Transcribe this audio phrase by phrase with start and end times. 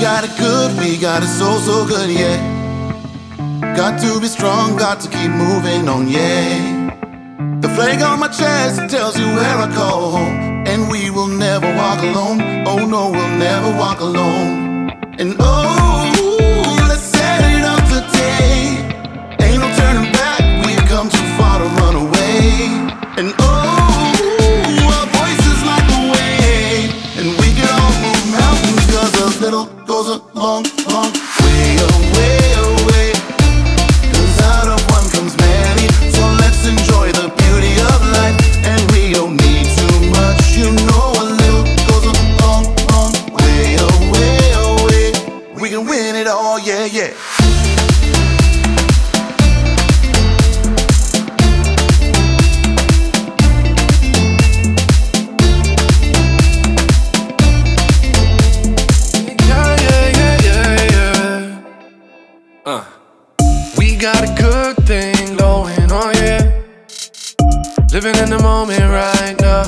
[0.00, 2.38] got it good, we got it so, so good, yeah.
[3.76, 6.80] Got to be strong, got to keep moving on, yeah.
[7.60, 10.64] The flag on my chest tells you where I call home.
[10.66, 12.40] And we will never walk alone.
[12.66, 14.90] Oh no, we'll never walk alone.
[15.18, 18.80] And oh, let's set it up today.
[19.44, 22.68] Ain't no turning back, we've come too far to run away.
[23.18, 23.59] And oh,
[30.02, 31.12] goes a long, long
[31.44, 33.12] way away, away.
[34.12, 35.88] Cause out of one comes many.
[36.16, 38.36] So let's enjoy the beauty of life.
[38.64, 41.12] And we don't need too much, you know.
[41.20, 45.60] A little goes a long, long way away, away.
[45.60, 47.00] We can win it all, yeah, yeah.
[47.00, 47.39] Yeah,
[64.36, 66.62] Good thing going on, yeah.
[67.92, 69.64] Living in the moment right now.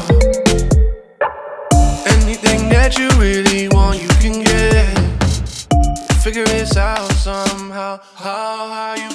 [2.06, 4.98] Anything that you really want, you can get.
[6.22, 8.00] Figure this out somehow.
[8.14, 9.12] How, how you